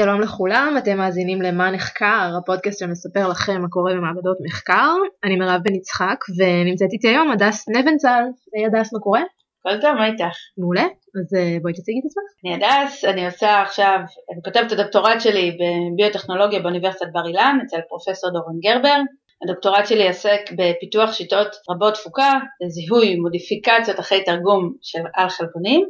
[0.00, 4.94] שלום לכולם, אתם מאזינים למה נחקר, הפודקאסט שמספר לכם מה קורה במעבדות מחקר.
[5.24, 8.22] אני מירב בן יצחק ונמצאת איתי היום הדס נבנצל.
[8.54, 9.20] היי הדס, מה קורה?
[9.60, 10.36] הכל טוב, מה איתך?
[10.58, 12.28] מעולה, אז אה, בואי תציגי את עצמך.
[12.44, 13.98] אני הדס, אני עושה עכשיו,
[14.32, 19.00] אני כותבת את הדוקטורט שלי בביוטכנולוגיה באוניברסיטת בר אילן אצל פרופסור דורון גרבר.
[19.44, 25.86] הדוקטורט שלי עסק בפיתוח שיטות רבות תפוקה לזיהוי מודיפיקציות אחרי תרגום של על חלבונים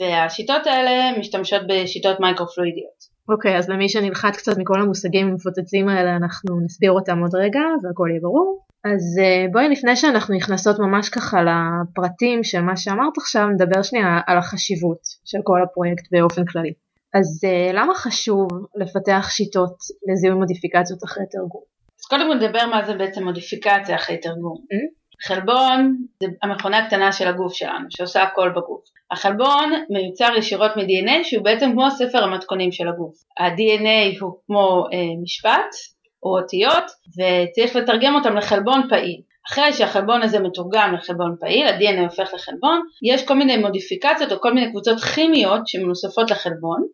[0.00, 3.16] והשיטות האלה משתמשות בשיטות מייקרופלואידיות.
[3.28, 7.60] אוקיי, okay, אז למי שנלחץ קצת מכל המושגים המפוצצים האלה אנחנו נסביר אותם עוד רגע
[7.82, 8.66] והכל יהיה ברור.
[8.84, 14.20] אז uh, בואי לפני שאנחנו נכנסות ממש ככה לפרטים של מה שאמרת עכשיו נדבר שנייה
[14.26, 16.72] על החשיבות של כל הפרויקט באופן כללי.
[17.14, 19.76] אז uh, למה חשוב לפתח שיטות
[20.08, 21.75] לזיהוי מודיפיקציות אחרי תרגום?
[22.06, 24.56] אז קודם כל נדבר מה זה בעצם מודיפיקציה אחרי תרגום.
[24.56, 25.26] Mm-hmm.
[25.26, 28.80] חלבון זה המכונה הקטנה של הגוף שלנו, שעושה הכל בגוף.
[29.10, 33.14] החלבון מיוצר ישירות מ-DNA שהוא בעצם כמו ספר המתכונים של הגוף.
[33.38, 35.74] ה-DNA הוא כמו אה, משפט
[36.22, 36.84] או אותיות
[37.16, 39.20] וצריך לתרגם אותם לחלבון פעיל.
[39.50, 44.54] אחרי שהחלבון הזה מתורגם לחלבון פעיל, ה-DNA הופך לחלבון, יש כל מיני מודיפיקציות או כל
[44.54, 46.86] מיני קבוצות כימיות שמנוספות לחלבון,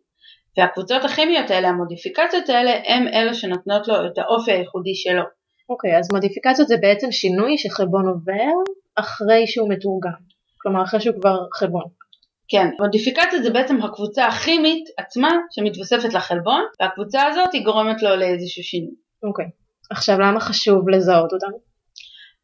[0.57, 5.23] והקבוצות הכימיות האלה, המודיפיקציות האלה, הם אלה שנותנות לו את האופי הייחודי שלו.
[5.69, 8.53] אוקיי, okay, אז מודיפיקציות זה בעצם שינוי שחלבון עובר
[8.95, 10.11] אחרי שהוא מתורגם,
[10.57, 11.83] כלומר אחרי שהוא כבר חלבון.
[12.47, 18.63] כן, מודיפיקציות זה בעצם הקבוצה הכימית עצמה שמתווספת לחלבון, והקבוצה הזאת היא גורמת לו לאיזשהו
[18.63, 18.95] שינוי.
[19.23, 19.49] אוקיי, okay.
[19.91, 21.57] עכשיו למה חשוב לזהות אותם?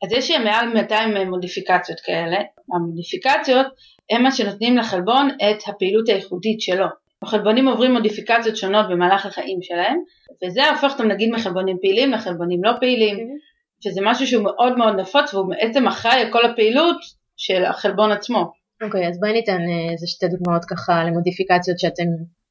[0.03, 2.37] אז יש מעל 200 מודיפיקציות כאלה,
[2.73, 3.67] המודיפיקציות
[4.09, 6.85] הם מה שנותנים לחלבון את הפעילות הייחודית שלו.
[7.23, 9.99] החלבונים עוברים מודיפיקציות שונות במהלך החיים שלהם,
[10.43, 13.83] וזה הופך אותם נגיד מחלבונים פעילים לחלבונים לא פעילים, mm-hmm.
[13.83, 16.97] שזה משהו שהוא מאוד מאוד נפוץ והוא בעצם אחראי על כל הפעילות
[17.37, 18.51] של החלבון עצמו.
[18.83, 22.03] אוקיי, okay, אז בואי ניתן אה, איזה שתי דוגמאות ככה למודיפיקציות שאתם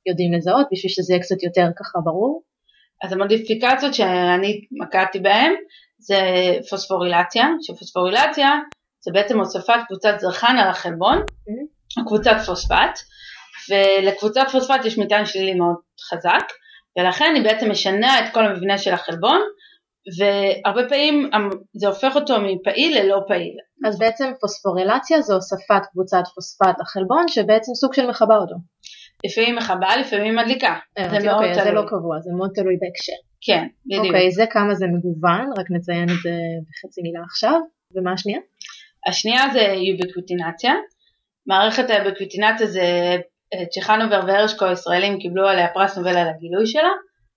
[0.06, 2.42] יודעים לזהות, בשביל שזה יהיה קצת יותר ככה ברור.
[3.04, 5.52] אז המודיפיקציות שאני מקעתי בהן
[5.98, 6.18] זה
[6.70, 8.50] פוספורילציה, שפוספורילציה
[9.00, 12.04] זה בעצם הוספת קבוצת זרחן על החלבון, mm-hmm.
[12.06, 12.98] קבוצת פוספט,
[13.70, 15.76] ולקבוצת פוספט יש מטען שלילי מאוד
[16.10, 16.52] חזק,
[16.98, 19.40] ולכן היא בעצם משנה את כל המבנה של החלבון,
[20.18, 21.30] והרבה פעמים
[21.74, 23.56] זה הופך אותו מפעיל ללא פעיל.
[23.86, 28.54] אז בעצם פוספורילציה זה הוספת קבוצת פוספט לחלבון שבעצם סוג של מכבה אותו.
[29.26, 30.76] לפעמים מכבה, לפעמים מדליקה.
[30.98, 31.64] אה, זה מאוד אוקיי, תלוי.
[31.64, 33.18] זה לא קבוע, זה מאוד תלוי בהקשר.
[33.40, 34.06] כן, בדיוק.
[34.06, 36.30] אוקיי, זה כמה זה מגוון, רק נציין את זה
[36.68, 37.60] בחצי מילה עכשיו.
[37.94, 38.40] ומה השנייה?
[39.08, 40.74] השנייה זה יוביקווטינציה.
[41.46, 43.16] מערכת היוביקווטינציה זה
[43.70, 46.90] צ'חנובר והרשקו הישראלים קיבלו עליה פרס נובל על הגילוי שלה,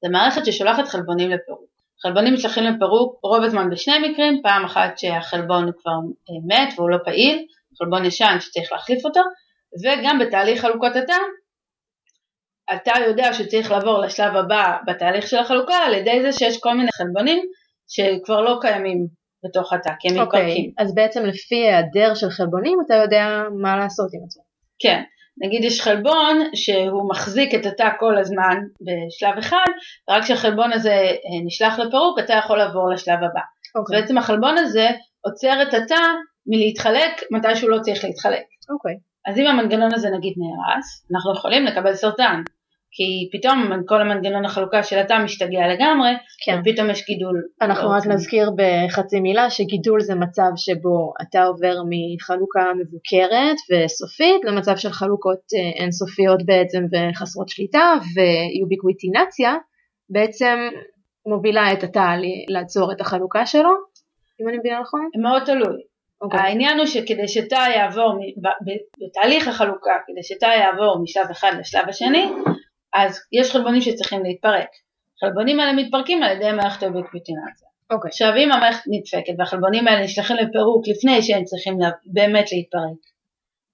[0.04, 1.72] זה מערכת ששולחת חלבונים לפירוק.
[2.04, 6.98] חלבונים נשלחים לפירוק רוב הזמן בשני מקרים, פעם אחת שהחלבון כבר אה, מת והוא לא
[7.06, 7.46] פעיל,
[7.80, 9.22] חלבון ישן שצריך להחליף אותו,
[9.84, 11.18] וגם בתהליך חלוקת התא,
[12.74, 16.90] אתה יודע שצריך לעבור לשלב הבא בתהליך של החלוקה על ידי זה שיש כל מיני
[16.98, 17.46] חלבונים
[17.88, 19.08] שכבר לא קיימים
[19.46, 20.72] בתוך התא, כי הם okay, אוקיי, מתפרקים.
[20.78, 24.44] אז בעצם לפי היעדר של חלבונים אתה יודע מה לעשות עם עצמו.
[24.80, 25.02] כן,
[25.42, 29.72] נגיד יש חלבון שהוא מחזיק את התא כל הזמן בשלב אחד,
[30.10, 33.40] ורק כשהחלבון הזה אה, נשלח לפירוק אתה יכול לעבור לשלב הבא.
[33.40, 33.80] Okay.
[33.80, 34.02] אוקיי.
[34.02, 34.90] בעצם החלבון הזה
[35.22, 36.04] עוצר את התא
[36.48, 38.42] מלהתחלק מתי שהוא לא צריך להתחלק.
[38.42, 38.74] Okay.
[38.74, 38.96] אוקיי.
[39.28, 42.42] אז אם המנגנון הזה נגיד נהרס, אנחנו יכולים לקבל סרטן.
[42.94, 46.10] כי פתאום כל המנגנון החלוקה של התא משתגע לגמרי,
[46.46, 46.60] כן.
[46.62, 47.44] ופתאום יש גידול.
[47.62, 54.78] אנחנו רק נזכיר בחצי מילה שגידול זה מצב שבו התא עובר מחלוקה מבוקרת וסופית למצב
[54.78, 59.56] של חלוקות אה, אינסופיות בעצם וחסרות שליטה, ויוביקוויטינציה
[60.10, 60.70] בעצם
[61.26, 62.16] מובילה את התא
[62.48, 63.72] לעצור את החלוקה שלו,
[64.42, 65.10] אם אני מבינה נכון?
[65.22, 65.78] מאוד תלוי.
[65.78, 66.26] Okay.
[66.26, 66.40] אוקיי.
[66.40, 68.20] העניין הוא שכדי שתא יעבור,
[69.00, 72.32] בתהליך החלוקה, כדי שתא יעבור משלב אחד לשלב השני,
[72.94, 74.70] אז יש חלבונים שצריכים להתפרק.
[75.22, 77.68] חלבונים האלה מתפרקים על ידי מערכת האוביקוויטינציה.
[77.92, 78.10] אוקיי.
[78.10, 83.02] עכשיו אם המערכת נדפקת והחלבונים האלה נשלחים לפירוק לפני שהם צריכים באמת להתפרק,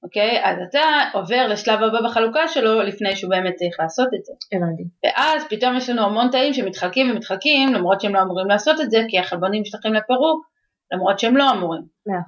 [0.03, 0.43] אוקיי?
[0.43, 0.79] אז אתה
[1.13, 4.33] עובר לשלב הבא בחלוקה שלו לפני שהוא באמת צריך לעשות את זה.
[4.53, 4.83] הבנתי.
[5.03, 9.01] ואז פתאום יש לנו המון תאים שמתחלקים ומתחלקים למרות שהם לא אמורים לעשות את זה
[9.09, 10.45] כי החלבונים נשלחים לפירוק
[10.91, 11.81] למרות שהם לא אמורים.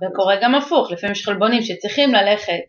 [0.04, 2.64] וקורה גם הפוך, לפעמים יש חלבונים שצריכים ללכת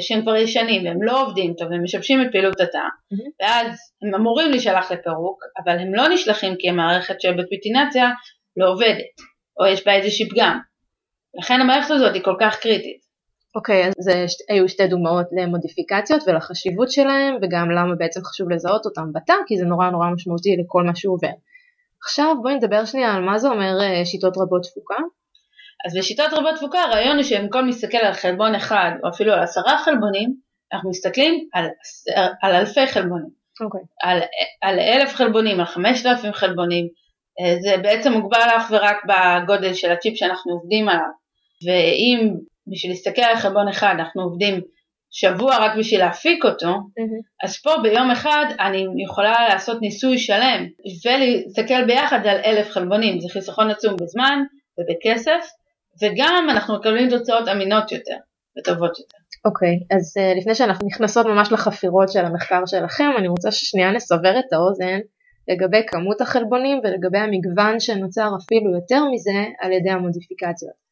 [0.00, 3.30] שהם כבר ישנים והם לא עובדים טוב והם משבשים את פעילות התא mm-hmm.
[3.40, 8.10] ואז הם אמורים להישלח לפירוק אבל הם לא נשלחים כי המערכת של בטוויטינציה
[8.56, 9.14] לא עובדת
[9.60, 10.58] או יש בה איזושהי פגם.
[11.38, 13.02] לכן המערכת הזאת היא כל כך קריטית.
[13.54, 18.86] אוקיי, okay, אז זה היו שתי דוגמאות למודיפיקציות ולחשיבות שלהם וגם למה בעצם חשוב לזהות
[18.86, 21.34] אותם בתא כי זה נורא נורא משמעותי לכל מה שהוא עובר.
[22.02, 24.96] עכשיו בואי נדבר שנייה על מה זה אומר אה, שיטות רבות תפוקה.
[25.86, 29.78] אז בשיטות רבות תפוקה הרעיון הוא שבמקום להסתכל על חלבון אחד או אפילו על עשרה
[29.78, 30.34] חלבונים,
[30.72, 31.66] אנחנו מסתכלים על,
[32.42, 33.28] על אלפי חלבונים.
[33.28, 33.64] Okay.
[33.64, 33.80] אוקיי.
[34.02, 34.20] על,
[34.62, 36.88] על אלף חלבונים, על חמשת אלפים חלבונים,
[37.40, 41.10] אה, זה בעצם מוגבל אך ורק בגודל של הצ'יפ שאנחנו עובדים עליו,
[41.66, 42.34] ואם
[42.66, 44.60] בשביל להסתכל על חלבון אחד אנחנו עובדים
[45.10, 47.44] שבוע רק בשביל להפיק אותו, mm-hmm.
[47.44, 50.66] אז פה ביום אחד אני יכולה לעשות ניסוי שלם
[51.04, 54.42] ולהסתכל ביחד על אלף חלבונים, זה חיסכון עצום בזמן
[54.78, 55.50] ובכסף,
[56.02, 58.16] וגם אנחנו מקבלים תוצאות אמינות יותר
[58.58, 59.16] וטובות יותר.
[59.44, 63.92] אוקיי, okay, אז uh, לפני שאנחנו נכנסות ממש לחפירות של המחקר שלכם, אני רוצה ששנייה
[63.92, 64.98] נסבר את האוזן
[65.48, 70.82] לגבי כמות החלבונים ולגבי המגוון שנוצר אפילו יותר מזה על ידי המודיפיקציות.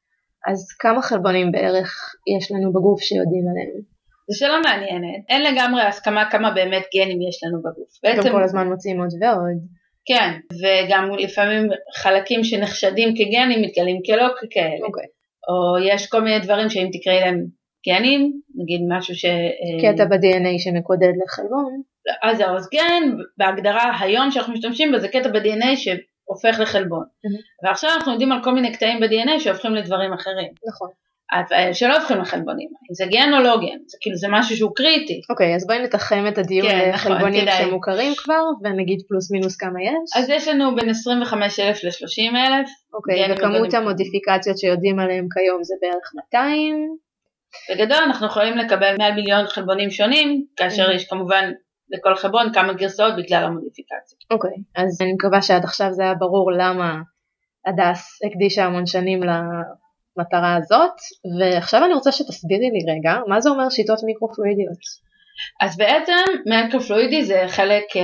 [0.47, 3.83] אז כמה חלבונים בערך יש לנו בגוף שיודעים עליהם?
[4.31, 7.99] זו שאלה מעניינת, אין לגמרי הסכמה כמה באמת גנים יש לנו בגוף.
[8.03, 8.29] בעצם...
[8.29, 9.80] גם כל הזמן מוצאים עוד ועוד.
[10.11, 10.31] כן,
[10.61, 11.69] וגם לפעמים
[12.03, 14.67] חלקים שנחשדים כגנים מתגלים כלא ככאלה.
[14.67, 14.87] Okay.
[14.87, 15.05] אוקיי.
[15.49, 17.47] או יש כל מיני דברים שאם תקראי להם
[17.89, 19.25] גנים, נגיד משהו ש...
[19.83, 21.83] קטע ב-DNA שמקודד לחלבון.
[22.23, 27.05] אז זהו, אז גן בהגדרה היום שאנחנו משתמשים בה זה קטע ב-DNA שהופך לחלבון.
[27.05, 27.67] Mm-hmm.
[27.67, 30.53] ועכשיו אנחנו יודעים על כל מיני קטעים ב-DNA שהופכים לדברים אחרים.
[30.69, 30.89] נכון.
[31.33, 34.71] אבל שלא הופכים לחלבונים, אם זה גן או לא גן, זה כאילו זה משהו שהוא
[34.77, 35.21] קריטי.
[35.31, 39.57] אוקיי, okay, אז בואי נתחם את הדיון כן, לחלבונים נכון, שמוכרים כבר, ונגיד פלוס מינוס
[39.57, 40.17] כמה יש.
[40.17, 42.69] אז יש לנו בין 25,000 ל-30,000.
[42.95, 46.97] אוקיי, okay, וכמות המודיפיקציות שיודעים עליהם כיום זה בערך 200.
[47.71, 50.95] בגדול אנחנו יכולים לקבל מעל מיליון חלבונים שונים, כאשר mm-hmm.
[50.95, 51.51] יש כמובן
[51.91, 54.19] לכל חלבון כמה גרסאות בגלל המודיפיקציה.
[54.31, 57.01] אוקיי, okay, אז אני מקווה שעד עכשיו זה היה ברור למה
[57.67, 59.23] הדס הקדישה המון שנים
[60.17, 60.97] למטרה הזאת,
[61.39, 65.11] ועכשיו אני רוצה שתסבירי לי רגע, מה זה אומר שיטות מיקרופלואידיות?
[65.61, 68.01] אז בעצם מיקרופלואידי זה חלק uh,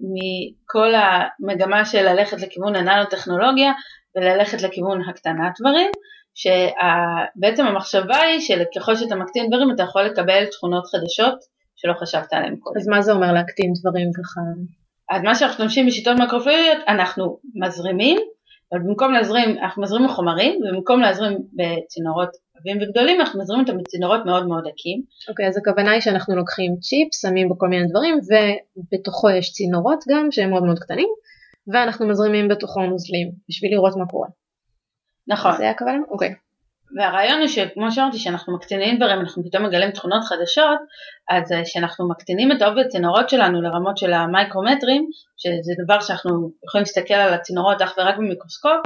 [0.00, 3.72] מכל המגמה של ללכת לכיוון הננו-טכנולוגיה
[4.16, 5.90] וללכת לכיוון הקטנת דברים,
[6.34, 11.38] שבעצם המחשבה היא שככל שאתה מקטין דברים אתה יכול לקבל תכונות חדשות
[11.76, 12.76] שלא חשבת עליהם קודם.
[12.76, 14.40] אז מה זה אומר להקטין דברים ככה?
[15.10, 18.18] אז מה שאנחנו משתמשים בשיטות מקרופיליות, אנחנו מזרימים,
[18.72, 22.28] אבל במקום להזרים, אנחנו מזרימים חומרים, ובמקום להזרים בצינורות
[22.60, 25.02] עבים וגדולים, אנחנו מזרימים אותם בצינורות מאוד מאוד עקים.
[25.28, 29.52] אוקיי, okay, אז הכוונה היא שאנחנו לוקחים צ'יפ, שמים בו כל מיני דברים, ובתוכו יש
[29.52, 31.08] צינורות גם, שהם מאוד מאוד קטנים,
[31.72, 34.28] ואנחנו מזרימים בתוכו נוזלים, בשביל לראות מה קורה.
[35.28, 35.56] נכון.
[35.56, 35.98] זה הכוונה?
[36.10, 36.28] אוקיי.
[36.28, 36.47] Okay.
[36.96, 40.78] והרעיון הוא שכמו שאמרתי שאנחנו מקטינים דברים אנחנו פתאום מגלים תכונות חדשות
[41.30, 45.06] אז שאנחנו מקטינים את עובי הצינורות שלנו לרמות של המייקרומטרים
[45.36, 46.30] שזה דבר שאנחנו
[46.64, 48.80] יכולים להסתכל על הצינורות אך ורק במיקרוסקופ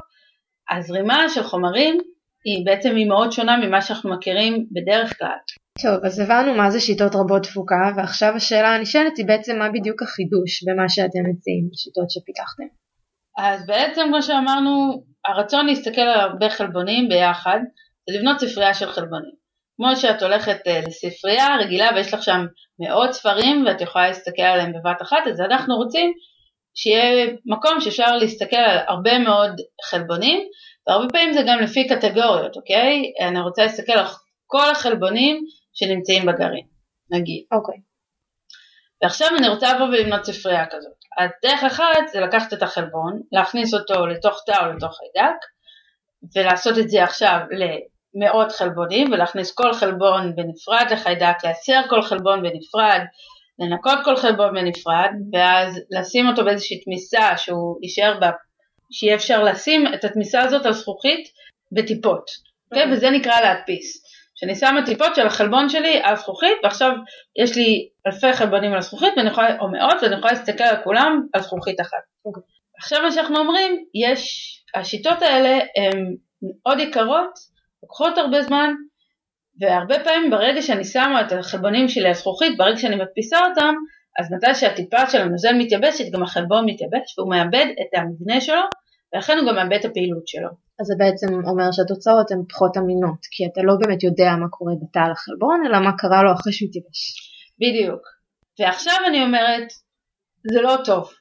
[0.71, 1.97] הזרימה של חומרים
[2.45, 5.37] היא בעצם היא מאוד שונה ממה שאנחנו מכירים בדרך כלל.
[5.83, 10.01] טוב אז הבנו מה זה שיטות רבות תפוקה ועכשיו השאלה הנשאלת היא בעצם מה בדיוק
[10.01, 12.63] החידוש במה שאתם מציעים בשיטות שפיתחתם.
[13.37, 17.59] אז בעצם כמו שאמרנו הרצון להסתכל על הרבה חלבונים ביחד
[18.09, 19.43] זה לבנות ספרייה של חלבונים.
[19.75, 22.45] כמו שאת הולכת uh, לספרייה רגילה ויש לך שם
[22.79, 26.13] מאות ספרים ואת יכולה להסתכל עליהם בבת אחת, אז אנחנו רוצים
[26.75, 29.51] שיהיה מקום שאפשר להסתכל על הרבה מאוד
[29.89, 30.39] חלבונים,
[30.87, 33.01] והרבה פעמים זה גם לפי קטגוריות, אוקיי?
[33.27, 34.05] אני רוצה להסתכל על
[34.47, 36.65] כל החלבונים שנמצאים בגרעין,
[37.11, 37.43] נגיד.
[37.51, 37.75] אוקיי.
[39.03, 40.93] ועכשיו אני רוצה לבוא ולבנות ספרייה כזאת.
[41.17, 45.37] אז דרך אחת זה לקחת את החלבון, להכניס אותו לתוך תא או לתוך חיידק,
[46.35, 47.39] ולעשות את זה עכשיו
[48.15, 53.01] מאות חלבונים ולהכניס כל חלבון בנפרד לחיידק, לייצר כל חלבון בנפרד,
[53.59, 58.29] לנקות כל חלבון בנפרד ואז לשים אותו באיזושהי תמיסה שהוא יישאר בה,
[58.91, 61.27] שיהיה אפשר לשים את התמיסה הזאת על זכוכית
[61.71, 62.71] בטיפות, okay?
[62.71, 62.93] אוקיי?
[62.93, 64.03] וזה נקרא להדפיס.
[64.35, 66.91] שאני שמה טיפות של החלבון שלי על זכוכית ועכשיו
[67.43, 69.13] יש לי אלפי חלבונים על הזכוכית
[69.59, 71.97] או מאות ואני יכולה להסתכל על כולם על זכוכית אחת.
[71.97, 72.25] Okay.
[72.25, 72.43] אוקיי.
[72.79, 77.52] עכשיו מה שאנחנו אומרים, יש, השיטות האלה הן מאוד יקרות
[77.83, 78.69] לוקחות הרבה זמן,
[79.59, 83.73] והרבה פעמים ברגע שאני שמה את החלבונים שלי על זכוכית, ברגע שאני מדפיסה אותם,
[84.19, 88.61] אז מתי שהטיפה של הנוזל מתייבשת, גם החלבון מתייבש, והוא מאבד את המבנה שלו,
[89.13, 90.49] ולכן הוא גם מאבד את הפעילות שלו.
[90.79, 94.73] אז זה בעצם אומר שהתוצאות הן פחות אמינות, כי אתה לא באמת יודע מה קורה
[94.81, 96.99] בתא החלבון, אלא מה קרה לו אחרי שהוא התייבש.
[97.61, 98.01] בדיוק.
[98.59, 99.67] ועכשיו אני אומרת,
[100.51, 101.11] זה לא טוב.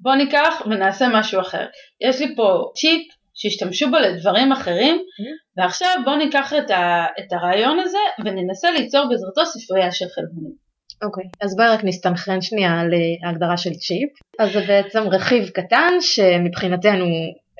[0.00, 1.66] בוא ניקח ונעשה משהו אחר.
[2.08, 5.60] יש לי פה צ'יפ שהשתמשו בו לדברים אחרים, mm-hmm.
[5.62, 10.68] ועכשיו בואו ניקח את, ה, את הרעיון הזה וננסה ליצור בעזרתו ספרייה של חלבונים.
[11.02, 14.10] אוקיי, okay, אז בואי רק נסתנכרן שנייה על אה, ההגדרה של צ'יפ.
[14.38, 17.04] אז זה בעצם רכיב קטן שמבחינתנו,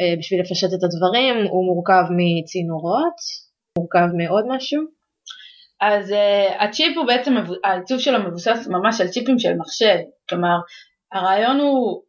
[0.00, 3.18] אה, בשביל לפשט את הדברים, הוא מורכב מצינורות,
[3.78, 4.82] מורכב מעוד משהו.
[5.80, 9.96] אז uh, הצ'יפ הוא בעצם, העיצוב שלו מבוסס ממש על צ'יפים של מחשב,
[10.28, 10.56] כלומר
[11.12, 12.02] הרעיון הוא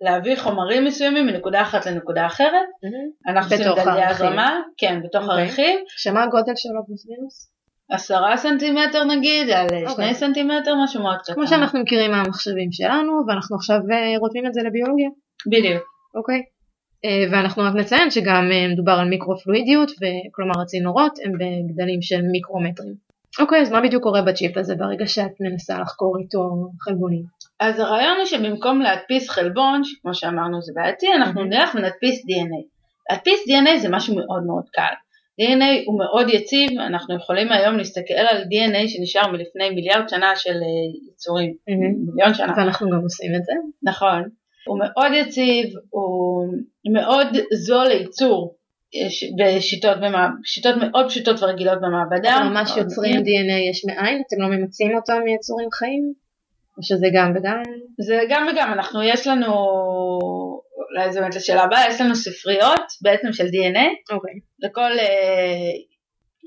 [0.00, 2.50] להביא חומרים מסוימים מנקודה אחת לנקודה אחרת.
[2.52, 3.30] Mm-hmm.
[3.30, 4.04] אנחנו עושים הרכיב.
[4.08, 5.44] הזרמה, כן, בתוך אוקיי.
[5.44, 5.80] הרכיב.
[5.88, 7.50] שמה הגודל שלו פלוס מינוס?
[7.90, 9.88] עשרה סנטימטר נגיד, על אוקיי.
[9.88, 11.34] שני סנטימטר, משהו מאוד קטן.
[11.34, 15.08] כמו שאנחנו מכירים מהמחשבים שלנו, ואנחנו עכשיו אה, רותמים את זה לביולוגיה.
[15.46, 15.82] בדיוק.
[16.14, 16.42] אוקיי.
[17.04, 22.94] אה, ואנחנו רק נציין שגם אה, מדובר על מיקרופלואידיות, וכלומר הצינורות הם בגדלים של מיקרומטרים.
[23.40, 27.22] אוקיי, אז מה בדיוק קורה בצ'יפ הזה ברגע שאת מנסה לחקור איתו חלבונים?
[27.60, 31.44] אז הרעיון הוא שבמקום להדפיס חלבון, שכמו שאמרנו זה בעייתי, אנחנו.
[31.44, 32.62] נלך ונדפיס DNA.
[33.10, 34.92] להדפיס DNA זה משהו מאוד מאוד קל.
[35.40, 40.50] DNA הוא מאוד יציב, אנחנו יכולים היום להסתכל על DNA שנשאר מלפני מיליארד שנה של
[40.54, 41.54] אה, יצורים,
[42.06, 42.52] מיליון שנה.
[42.56, 43.52] ואנחנו גם עושים את זה.
[43.82, 44.22] נכון.
[44.66, 46.46] הוא מאוד יציב, הוא
[46.92, 47.26] מאוד
[47.66, 48.54] זול לייצור
[49.06, 50.26] יש- בשיטות, במע...
[50.44, 52.36] שיטות מאוד פשוטות ורגילות במעבדה.
[52.36, 53.14] אתם ממש יוצרים.
[53.16, 54.22] DNA יש מאין?
[54.26, 56.12] אתם לא ממצים אותו מיצורים חיים?
[56.78, 57.62] או שזה גם וגם?
[57.98, 59.52] זה גם וגם, אנחנו יש לנו,
[60.90, 64.34] אולי זה באמת לשאלה הבאה, יש לנו ספריות בעצם של DNA, אוקיי.
[64.58, 65.70] לכל, אה,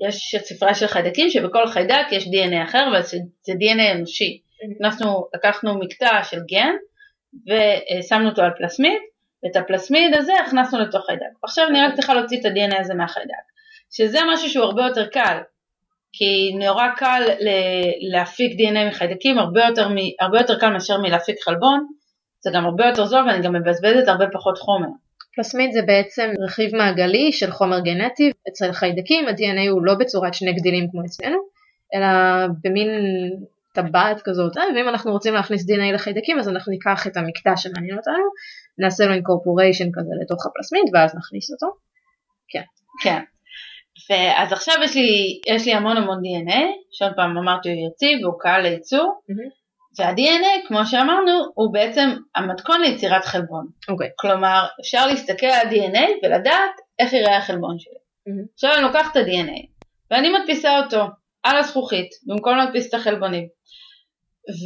[0.08, 4.40] יש ספרייה של חיידקים שבכל חיידק יש DNA אחר, אבל זה זה DNA אנושי.
[4.82, 6.74] אנחנו לקחנו מקטע של גן
[7.34, 8.98] ושמנו אותו על פלסמיד,
[9.44, 11.26] ואת הפלסמיד הזה הכנסנו לתוך חיידק.
[11.42, 13.44] עכשיו אני רק צריכה להוציא את ה-DNA הזה מהחיידק,
[13.90, 15.38] שזה משהו שהוא הרבה יותר קל,
[16.16, 17.22] כי נורא קל
[18.12, 21.86] להפיק DNA מחיידקים, הרבה יותר, מ- הרבה יותר קל מאשר מלהפיק חלבון,
[22.40, 24.88] זה גם הרבה יותר זול ואני גם מבזבזת הרבה פחות חומר.
[25.36, 28.30] פלסמיד זה בעצם רכיב מעגלי של חומר גנטי.
[28.48, 31.38] אצל חיידקים ה-DNA הוא לא בצורת שני גדילים כמו אצלנו,
[31.94, 32.06] אלא
[32.64, 32.88] במין
[33.74, 37.98] טבעת כזאת, אה, ואם אנחנו רוצים להכניס DNA לחיידקים אז אנחנו ניקח את המקטע שמעניין
[37.98, 38.24] אותנו,
[38.78, 41.66] נעשה לו incorporation כזה לתוך הפלסמיד ואז נכניס אותו.
[43.02, 43.33] כן.
[44.10, 46.60] ואז עכשיו יש לי, יש לי המון המון DNA,
[46.92, 49.20] שעוד פעם אמרתי הוא יציב והוא קל לייצור,
[49.98, 53.66] וה-DNA כמו שאמרנו הוא בעצם המתכון ליצירת חלבון.
[53.88, 54.08] אוקיי.
[54.18, 57.94] כלומר אפשר להסתכל על ה-DNA ולדעת איך יראה החלבון שלי.
[58.26, 58.44] מהמם.
[58.54, 59.66] עכשיו אני לוקחת את ה-DNA
[60.10, 61.04] ואני מדפיסה אותו
[61.42, 63.48] על הזכוכית במקום להדפיס את החלבונים.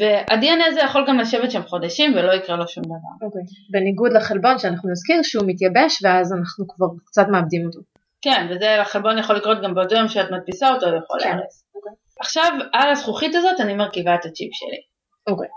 [0.00, 3.26] וה-DNA הזה יכול גם לשבת שם חודשים ולא יקרה לו שום דבר.
[3.26, 3.42] אוקיי.
[3.70, 7.80] בניגוד לחלבון שאנחנו נזכיר שהוא מתייבש ואז אנחנו כבר קצת מאבדים אותו.
[8.22, 11.37] כן, וזה החלבון יכול לקרות גם באותו יום שאת מדפיסה אותו, הוא יכול כן.
[11.75, 11.92] אוקיי.
[12.20, 14.78] עכשיו, על הזכוכית הזאת אני מרכיבה את הצ'יפ שלי.
[15.26, 15.48] אוקיי.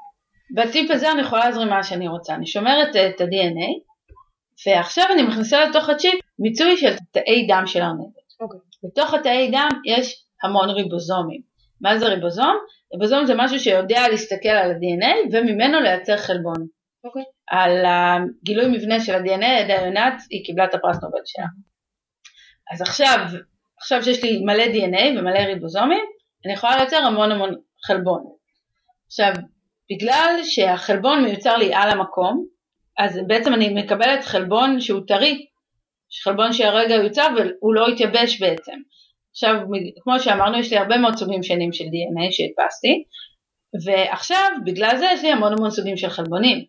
[0.55, 2.35] בצ'יפ הזה אני יכולה להזרים מה שאני רוצה.
[2.35, 3.91] אני שומרת אה, את ה-DNA,
[4.67, 8.21] ועכשיו אני מכניסה לתוך הצ'יפ מיצוי של תאי דם של הארנבת.
[8.41, 8.59] אוקיי.
[8.83, 11.41] בתוך התאי דם יש המון ריבוזומים.
[11.81, 12.57] מה זה ריבוזום?
[12.93, 16.67] ריבוזום זה משהו שיודע להסתכל על ה-DNA וממנו לייצר חלבון.
[17.03, 17.23] אוקיי.
[17.51, 21.45] על הגילוי מבנה של ה-DNA על ידי יונת, היא קיבלה את הפרס נובל שלה.
[22.71, 23.17] אז עכשיו,
[23.77, 26.05] עכשיו שיש לי מלא DNA ומלא ריבוזומים,
[26.45, 27.55] אני יכולה לייצר המון המון
[27.87, 28.23] חלבון.
[29.07, 29.33] עכשיו,
[29.91, 32.45] בגלל שהחלבון מיוצר לי על המקום,
[32.97, 35.45] אז בעצם אני מקבלת חלבון שהוא טרי,
[36.23, 38.77] חלבון שהרגע יוצר והוא לא התייבש בעצם.
[39.31, 39.55] עכשיו,
[40.03, 43.03] כמו שאמרנו, יש לי הרבה מאוד סוגים שונים של DNA שהדפסתי,
[43.85, 46.65] ועכשיו, בגלל זה יש לי המון המון סוגים של חלבונים.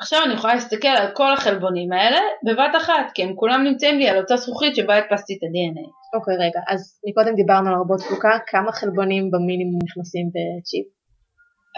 [0.00, 4.08] עכשיו אני יכולה להסתכל על כל החלבונים האלה בבת אחת, כי הם כולם נמצאים לי
[4.08, 5.88] על אותה זכוכית שבה הדפסתי את ה-DNA.
[6.14, 10.97] אוקיי, רגע, אז מקודם דיברנו על הרבות תפוקה, כמה חלבונים במינימום נכנסים בצ'יפ?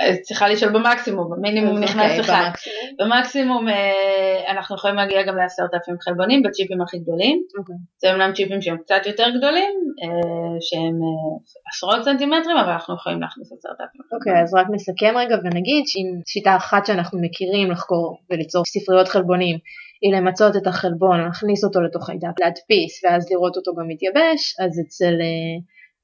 [0.01, 2.45] אז צריכה לשאול במקסימום, במינימום אז נכנס אוקיי, אחד.
[2.47, 2.97] במקסימום.
[2.99, 7.43] במקסימום אה, אנחנו יכולים להגיע גם לעשרת אלפים חלבונים בצ'יפים הכי גדולים.
[7.59, 7.77] אוקיי.
[8.03, 11.31] זה אומנם צ'יפים שהם קצת יותר גדולים, אה, שהם אה,
[11.71, 16.09] עשרות סנטימטרים, אבל אנחנו יכולים להכניס עשרת אלפים אוקיי, אז רק נסכם רגע ונגיד שאם
[16.27, 19.59] שיטה אחת שאנחנו מכירים לחקור וליצור ספריות חלבונים
[20.03, 24.81] היא למצות את החלבון, להכניס אותו לתוך חיידק, להדפיס ואז לראות אותו גם מתייבש, אז
[24.87, 25.57] אצל אה,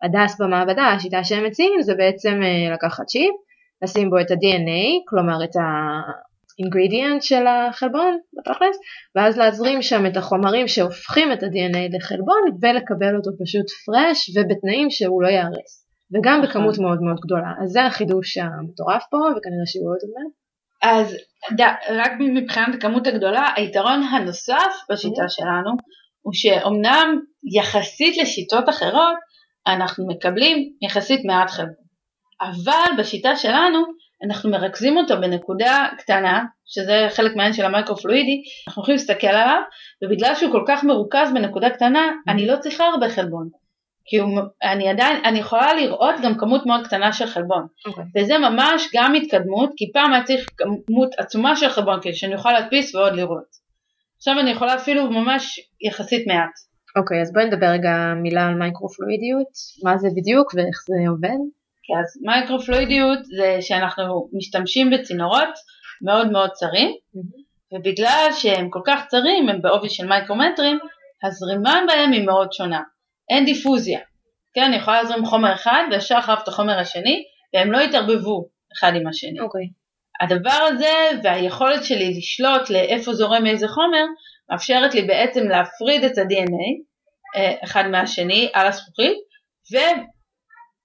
[0.03, 3.35] הדס במעבדה השיטה שהם מציעים זה בעצם אה, לקחת צ'יפ,
[3.83, 8.77] לשים בו את ה-DNA, כלומר את ה-ingredient של החלבון בתכלס,
[9.15, 15.23] ואז להזרים שם את החומרים שהופכים את ה-DNA לחלבון ולקבל אותו פשוט פרש ובתנאים שהוא
[15.23, 15.87] לא ייהרס.
[16.15, 16.49] וגם נכון.
[16.49, 17.53] בכמות מאוד מאוד גדולה.
[17.63, 20.33] אז זה החידוש המטורף פה, וכנראה שיהיו עוד מעט.
[20.83, 21.17] אז
[21.61, 25.29] ד- רק מבחינת הכמות הגדולה, היתרון הנוסף בשיטה Mm-hmm.
[25.29, 25.71] שלנו
[26.23, 27.21] הוא שאומנם
[27.57, 29.17] יחסית לשיטות אחרות
[29.67, 31.86] אנחנו מקבלים יחסית מעט חלבון,
[32.41, 33.79] אבל בשיטה שלנו
[34.25, 39.61] אנחנו מרכזים אותו בנקודה קטנה, שזה חלק מהעניין של המייקרופלואידי, אנחנו יכולים להסתכל עליו,
[40.05, 43.49] ובגלל שהוא כל כך מרוכז בנקודה קטנה, אני לא צריכה הרבה חלבון.
[44.09, 47.67] כי הוא, אני עדיין, אני יכולה לראות גם כמות מאוד קטנה של חלבון.
[47.87, 48.05] אוקיי.
[48.17, 52.53] וזה ממש גם התקדמות, כי פעם היה צריך כמות עצומה של חלבון כדי שאני אוכל
[52.53, 53.67] להדפיס ועוד לראות.
[54.17, 56.51] עכשיו אני יכולה אפילו ממש יחסית מעט.
[56.97, 59.49] אוקיי, אז בואי נדבר רגע מילה על מייקרופלואידיות,
[59.85, 61.56] מה זה בדיוק ואיך זה עובד.
[61.87, 65.55] כי אז מייקרופלואידיות זה שאנחנו משתמשים בצינורות
[66.03, 66.91] מאוד מאוד צרים,
[67.73, 70.79] ובגלל שהם כל כך קצרים, הם בעובי של מייקרומטרים,
[71.25, 72.83] הזרימה בהם היא מאוד שונה.
[73.31, 74.01] אין דיפוזיה.
[74.55, 77.25] כן, אני יכולה להזרים חומר אחד וישר אחריו את החומר השני,
[77.55, 79.41] והם לא יתערבבו אחד עם השני.
[79.41, 79.61] אוקיי.
[79.63, 80.25] Okay.
[80.25, 84.05] הדבר הזה והיכולת שלי לשלוט לאיפה זורם איזה חומר,
[84.51, 86.83] מאפשרת לי בעצם להפריד את ה-DNA
[87.37, 89.19] אה, אחד מהשני על הזכוכית,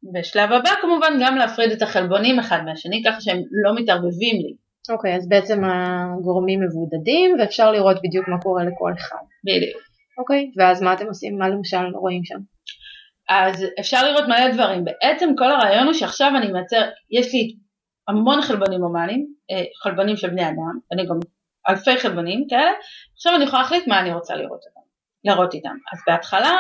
[0.04, 4.56] ובשלב הבא כמובן גם להפריד את החלבונים אחד מהשני, ככה שהם לא מתערבבים לי.
[4.90, 9.24] אוקיי, okay, אז בעצם הגורמים מבודדים ואפשר לראות בדיוק מה קורה לכל אחד.
[9.46, 9.82] בדיוק.
[10.18, 11.38] אוקיי, okay, ואז מה אתם עושים?
[11.38, 12.40] מה למשל רואים שם?
[13.30, 14.86] אז אפשר לראות מלא דברים.
[14.86, 16.82] בעצם כל הרעיון הוא שעכשיו אני מייצר,
[17.12, 17.56] יש לי
[18.08, 21.20] המון חלבונים הומניים, אה, חלבונים של בני אדם, אני גם
[21.70, 22.72] אלפי חלבונים כאלה,
[23.14, 24.88] עכשיו אני יכולה להחליט מה אני רוצה לראות אותם,
[25.24, 25.76] לראות איתם.
[25.94, 26.58] אז בהתחלה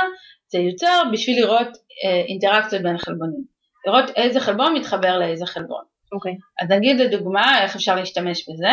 [0.51, 1.67] זה יוצר בשביל לראות
[2.05, 3.43] אה, אינטראקציות בין חלבונים,
[3.88, 5.84] לראות איזה חלבון מתחבר לאיזה חלבון.
[6.12, 6.31] אוקיי.
[6.31, 6.63] Okay.
[6.63, 8.72] אז נגיד לדוגמה איך אפשר להשתמש בזה,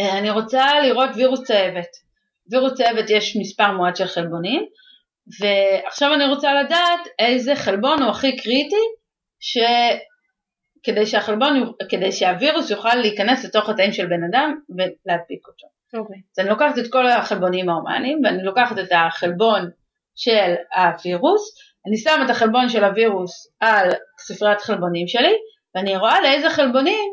[0.00, 1.88] אה, אני רוצה לראות וירוס צהבת.
[2.50, 4.66] וירוס צהבת יש מספר מועט של חלבונים,
[5.40, 8.84] ועכשיו אני רוצה לדעת איזה חלבון הוא הכי קריטי,
[9.40, 9.58] ש...
[10.82, 15.66] כדי שהחלבון, כדי שהווירוס יוכל להיכנס לתוך התאים של בן אדם ולהדביק אותו.
[15.94, 16.16] אוקיי.
[16.16, 16.20] Okay.
[16.32, 19.70] אז אני לוקחת את כל החלבונים ההומניים ואני לוקחת את החלבון
[20.16, 21.54] של הווירוס,
[21.86, 25.32] אני שם את החלבון של הווירוס על ספריית חלבונים שלי
[25.74, 27.10] ואני רואה לאיזה חלבונים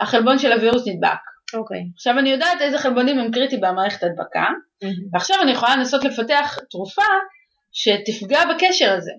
[0.00, 1.18] החלבון של הווירוס נדבק.
[1.54, 1.78] אוקיי.
[1.78, 1.94] Okay.
[1.94, 4.46] עכשיו אני יודעת איזה חלבונים הם קריטיים במערכת הדבקה,
[4.84, 4.86] mm-hmm.
[5.12, 7.02] ועכשיו אני יכולה לנסות לפתח תרופה
[7.72, 9.12] שתפגע בקשר הזה.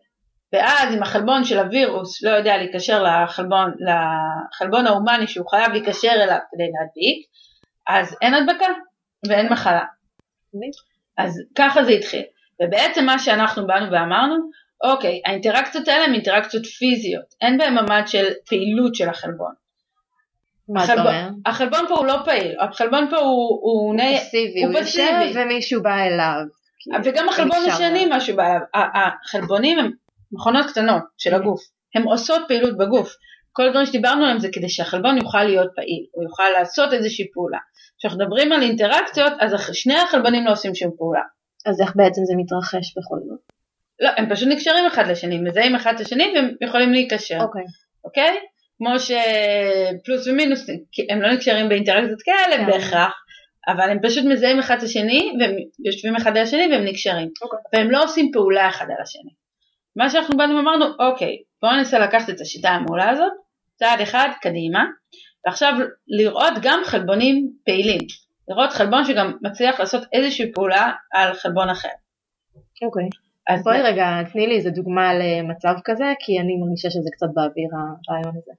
[0.54, 6.38] ואז אם החלבון של הווירוס לא יודע להיקשר לחלבון, לחלבון ההומני שהוא חייב להיקשר אליו
[6.52, 7.28] כדי להדביק,
[7.88, 8.66] אז אין הדבקה
[9.28, 9.86] ואין מחלה.
[11.18, 12.24] אז ככה זה התחיל.
[12.62, 14.36] ובעצם מה שאנחנו באנו ואמרנו,
[14.84, 19.54] אוקיי, האינטראקציות האלה הן אינטראקציות פיזיות, אין בהן ממד של פעילות של החלבון.
[20.70, 21.30] מה אתה אומר?
[21.46, 25.96] החלבון פה הוא לא פעיל, החלבון פה הוא, הוא, פסיבי, הוא, הוא יושב ומישהו בא
[25.96, 26.42] אליו.
[27.04, 29.92] וגם החלבון השני משהו בא אליו, החלבונים הם
[30.32, 31.62] מכונות קטנות של הגוף,
[31.96, 33.16] הן עושות פעילות בגוף.
[33.52, 37.58] כל הדברים שדיברנו עליהם זה כדי שהחלבון יוכל להיות פעיל, הוא יוכל לעשות איזושהי פעולה.
[38.00, 41.22] כשאנחנו מדברים על אינטראקציות, אז שני החלבונים לא עושים שום פעולה.
[41.68, 43.40] אז איך בעצם זה מתרחש בכל זאת?
[44.00, 47.38] לא, הם פשוט נקשרים אחד לשני, מזהים אחד את השני והם יכולים להיקשר.
[47.42, 47.64] אוקיי.
[48.06, 48.38] אוקיי?
[48.78, 50.70] כמו שפלוס ומינוס,
[51.10, 52.66] הם לא נקשרים באינטראקציות כאלה כן.
[52.66, 53.14] בהכרח,
[53.68, 57.30] אבל הם פשוט מזהים אחד את השני והם יושבים אחד על השני והם נקשרים.
[57.42, 57.60] אוקיי.
[57.74, 59.32] והם לא עושים פעולה אחד על השני.
[59.96, 63.32] מה שאנחנו באנו ואמרנו, אוקיי, בואו ננסה לקחת את השיטה המעולה הזאת,
[63.76, 64.86] צעד אחד קדימה,
[65.46, 65.74] ועכשיו
[66.08, 68.02] לראות גם חלבונים פעילים,
[68.50, 71.90] לראות חלבון שגם מצליח לעשות איזושהי פעולה על חלבון אחר.
[72.86, 73.10] אוקיי.
[73.50, 77.70] אז בואי רגע, תני לי איזה דוגמה למצב כזה, כי אני מרגישה שזה קצת באוויר
[77.74, 78.52] הרעיון הזה.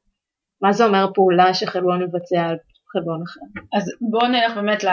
[0.62, 2.56] מה זה אומר פעולה שחלבון מבצע על
[2.92, 3.40] חלבון אחר?
[3.78, 4.84] אז בואו נלך באמת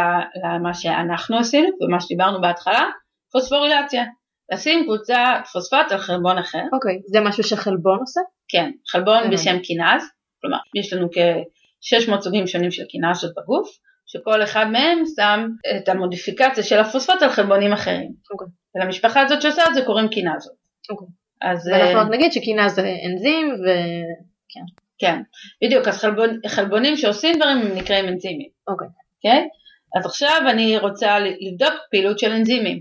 [0.43, 2.83] למה שאנחנו עשינו, ומה שדיברנו בהתחלה,
[3.31, 4.03] פוספורילציה.
[4.51, 6.61] לשים קבוצה פוספט על חלבון אחר.
[6.73, 8.21] אוקיי, okay, זה משהו שחלבון עושה?
[8.49, 10.03] כן, חלבון בשם קינז,
[10.41, 13.69] כלומר יש לנו כ-600 סוגים שונים של קינזות בגוף,
[14.05, 18.11] שכל אחד מהם שם את המודיפיקציה של הפוספט על חלבונים אחרים.
[18.31, 18.47] אוקיי.
[18.47, 18.79] Okay.
[18.79, 20.53] ולמשפחה הזאת שעושה את זה קוראים קינזות.
[20.89, 21.07] אוקיי.
[21.07, 21.11] Okay.
[21.51, 21.69] אז...
[21.73, 24.65] ואנחנו רק נגיד שקינז זה אנזים וכן.
[24.99, 25.21] כן,
[25.63, 28.49] בדיוק, אז חלבון, חלבונים שעושים דברים הם נקראים אנזימים.
[28.67, 28.87] אוקיי.
[28.87, 28.91] Okay.
[29.21, 29.43] כן?
[29.45, 29.99] Okay?
[29.99, 32.79] אז עכשיו אני רוצה לבדוק פעילות של אנזימים.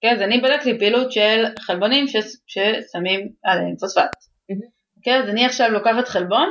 [0.00, 2.16] כן, אז אני בדקתי פעילות של חלבונים ש...
[2.46, 4.14] ששמים עליהם פוספט.
[4.52, 4.70] Mm-hmm.
[5.02, 6.50] כן, אז אני עכשיו לוקחת חלבון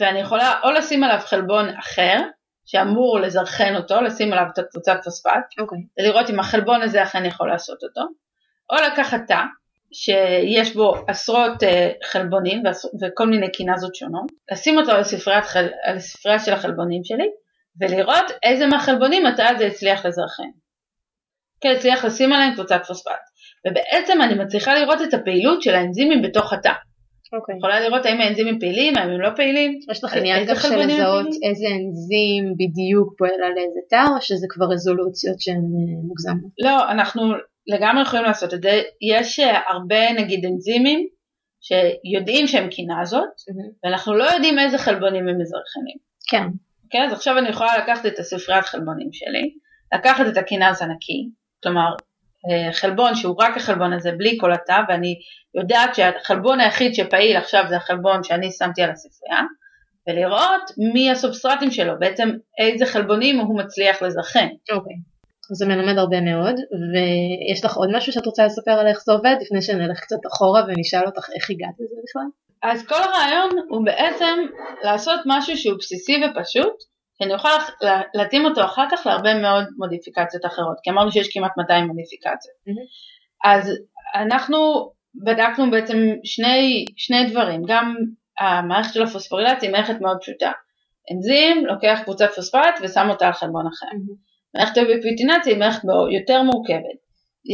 [0.00, 2.20] ואני יכולה או לשים עליו חלבון אחר
[2.66, 5.62] שאמור לזרחן אותו, לשים עליו את הקבוצת פוספט, okay.
[5.62, 5.78] אוקיי.
[5.98, 8.00] ולראות אם החלבון הזה אכן יכול לעשות אותו,
[8.72, 9.40] או לקחת תא
[9.92, 11.66] שיש בו עשרות uh,
[12.06, 12.62] חלבונים
[13.02, 15.68] וכל מיני קינזות שונות, לשים אותו על הספרייה חל...
[16.44, 17.26] של החלבונים שלי
[17.80, 20.50] ולראות איזה מהחלבונים התא הזה הצליח לזרחן.
[21.60, 23.12] כן, הצליח לשים עליהם קבוצת פוספט.
[23.66, 26.72] ובעצם אני מצליחה לראות את הפעילות של האנזימים בתוך התא.
[27.36, 27.56] אוקיי.
[27.56, 29.78] יכולה לראות האם האנזימים פעילים, האם הם לא פעילים.
[29.90, 34.46] יש לך עניין גם של לזהות איזה אנזים בדיוק פועל על איזה תא, או שזה
[34.50, 36.52] כבר רזולוציות שהן אה, מוגזמות?
[36.64, 37.22] לא, אנחנו
[37.66, 38.82] לגמרי יכולים לעשות את זה.
[39.02, 41.08] יש אה, הרבה נגיד אנזימים
[41.60, 43.72] שיודעים שהם קינזות, mm-hmm.
[43.84, 45.96] ואנחנו לא יודעים איזה חלבונים הם מזרחנים.
[46.30, 46.46] כן.
[46.90, 49.54] כן, אז עכשיו אני יכולה לקחת את הספריית חלבונים שלי,
[49.94, 51.28] לקחת את הקינז הנקי,
[51.62, 51.94] כלומר
[52.72, 55.14] חלבון שהוא רק החלבון הזה בלי כל התא ואני
[55.54, 59.40] יודעת שהחלבון היחיד שפעיל עכשיו זה החלבון שאני שמתי על הספרייה
[60.08, 64.48] ולראות מי הסובסטרטים שלו, בעצם איזה חלבונים הוא מצליח לזכן.
[64.72, 65.14] אוקיי, okay.
[65.52, 66.54] זה מלמד הרבה מאוד
[66.92, 70.62] ויש לך עוד משהו שאת רוצה לספר על איך זה עובד לפני שנלך קצת אחורה
[70.68, 72.28] ונשאל אותך איך הגעת לזה בכלל?
[72.62, 74.38] אז כל הרעיון הוא בעצם
[74.82, 76.74] לעשות משהו שהוא בסיסי ופשוט
[77.18, 77.48] שאני אוכל
[78.14, 82.56] להתאים אותו אחר כך להרבה מאוד מודיפיקציות אחרות, כי אמרנו שיש כמעט 200 מודיפיקציות.
[82.68, 83.50] Mm-hmm.
[83.50, 83.72] אז
[84.14, 84.90] אנחנו
[85.24, 87.94] בדקנו בעצם שני, שני דברים, גם
[88.40, 90.50] המערכת של הפוספורילציה היא מערכת מאוד פשוטה.
[91.12, 93.86] אנזים לוקח קבוצת פוספט ושם אותה על חלבון אחר.
[93.86, 94.34] Mm-hmm.
[94.54, 97.04] מערכת האוביקוויטינציה היא מערכת יותר מורכבת.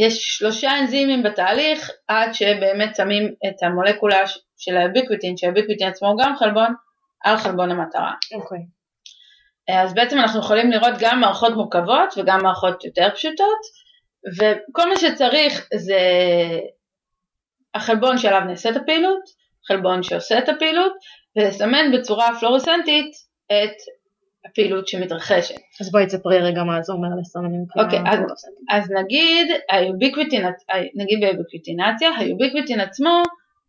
[0.05, 4.23] יש שלושה אנזימים בתהליך עד שבאמת שמים את המולקולה
[4.57, 6.73] של האוביקוויטין, שהאוביקוויטין עצמו הוא גם חלבון,
[7.23, 8.13] על חלבון המטרה.
[8.35, 8.57] אוקיי.
[8.57, 8.80] Okay.
[9.69, 13.59] אז בעצם אנחנו יכולים לראות גם מערכות מורכבות וגם מערכות יותר פשוטות,
[14.37, 15.99] וכל מה שצריך זה
[17.75, 19.21] החלבון שעליו נעשית הפעילות,
[19.67, 20.93] חלבון שעושה את הפעילות,
[21.35, 23.11] ולסמן בצורה פלורסנטית
[23.45, 23.75] את
[24.45, 25.55] הפעילות שמתרחשת.
[25.81, 28.19] אז בואי תספרי רגע מה זה אומר לסמן מבחינה אוקיי, אז,
[28.71, 30.45] אז נגיד, היוביקוויטין,
[30.95, 33.21] נגיד ביוביקוויטינציה, היוביקוויטין עצמו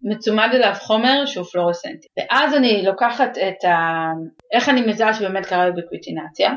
[0.04, 2.08] מצומד אליו חומר שהוא פלורסנטי.
[2.18, 3.76] ואז אני לוקחת את ה...
[4.52, 6.50] איך אני מזהה שבאמת קרה יוביקוויטינציה?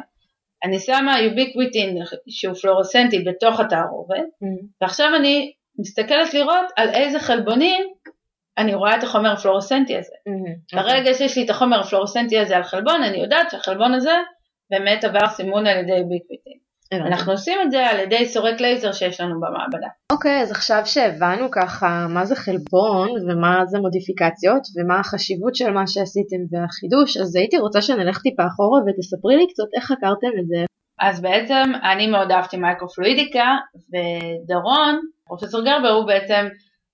[0.63, 1.97] אני שמה יוביקוויטין
[2.29, 4.65] שהוא פלורסנטי בתוך התערובת, mm-hmm.
[4.81, 7.83] ועכשיו אני מסתכלת לראות על איזה חלבונים
[8.57, 10.15] אני רואה את החומר הפלורסנטי הזה.
[10.29, 10.75] Mm-hmm.
[10.75, 14.13] ברגע שיש לי את החומר הפלורסנטי הזה על חלבון, אני יודעת שהחלבון הזה
[14.69, 16.64] באמת עבר סימון על ידי יוביקוויטין.
[16.93, 19.87] אנחנו עושים את זה על ידי סורק לייזר שיש לנו במעבדה.
[20.11, 25.71] אוקיי, okay, אז עכשיו שהבנו ככה מה זה חלבון ומה זה מודיפיקציות ומה החשיבות של
[25.71, 30.47] מה שעשיתם והחידוש, אז הייתי רוצה שנלך טיפה אחורה ותספרי לי קצת איך חקרתם את
[30.47, 30.65] זה.
[31.01, 36.47] אז בעצם אני מאוד אהבתי מייקרופלואידיקה ודרון, פרופסור גרבר הוא בעצם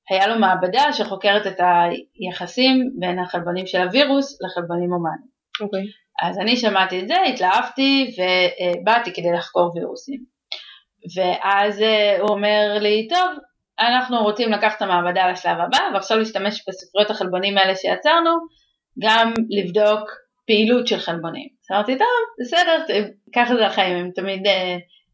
[0.09, 5.31] היה לו מעבדה שחוקרת את היחסים בין החלבונים של הווירוס לחלבונים הומניים.
[5.61, 5.81] אוקיי.
[5.81, 6.00] Okay.
[6.21, 10.19] אז אני שמעתי את זה, התלהבתי ובאתי כדי לחקור וירוסים.
[11.15, 13.27] ואז אה, הוא אומר לי, טוב,
[13.79, 18.31] אנחנו רוצים לקחת את המעבדה לשלב הבא ועכשיו להשתמש בספריות החלבונים האלה שיצרנו,
[18.99, 20.09] גם לבדוק
[20.47, 21.47] פעילות של חלבונים.
[21.63, 22.07] אז אמרתי, טוב,
[22.41, 22.85] בסדר,
[23.35, 24.51] ככה זה החיים, הם תמיד uh,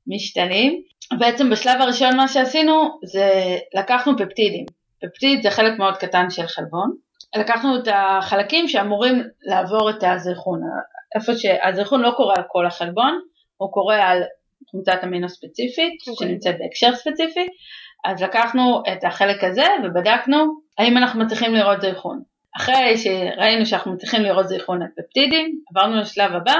[0.07, 0.81] משתנים.
[1.19, 4.65] בעצם בשלב הראשון מה שעשינו זה לקחנו פפטידים.
[5.01, 7.06] פפטיד זה חלק מאוד קטן של חלבון.
[7.35, 10.61] לקחנו את החלקים שאמורים לעבור את הזרחון.
[11.15, 13.19] איפה שהזרחון לא קורה על כל החלבון,
[13.57, 14.23] הוא קורה על
[14.71, 16.11] קבוצת אמינו ספציפית okay.
[16.11, 16.27] אוקיי.
[16.27, 17.47] שנמצאת בהקשר ספציפי,
[18.05, 20.37] אז לקחנו את החלק הזה ובדקנו
[20.77, 22.21] האם אנחנו מצליחים לראות זרחון.
[22.57, 26.55] אחרי שראינו שאנחנו מצליחים לראות זרחון על פפטידים, עברנו לשלב הבא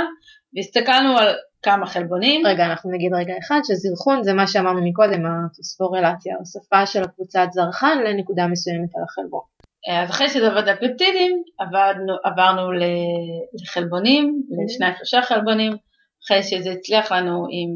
[0.56, 2.47] והסתכלנו על כמה חלבונים.
[2.47, 7.97] רגע, אנחנו נגיד רגע אחד שזרחון זה מה שאמרנו מקודם, הפוספורלציה, הוספה של הקבוצת זרחן
[8.03, 9.57] לנקודה מסוימת על החלבון.
[9.88, 12.71] אז אחרי שזה עבד על פפטידים, עברנו, עברנו
[13.63, 15.73] לחלבונים, לשניים שלושה חלבונים,
[16.26, 17.69] אחרי שזה הצליח לנו עם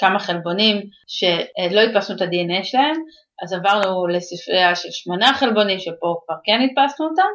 [0.00, 2.96] כמה חלבונים שלא הדפסנו את ה-DNA שלהם,
[3.42, 7.32] אז עברנו לספרייה של שמונה חלבונים שפה כבר כן הדפסנו אותם,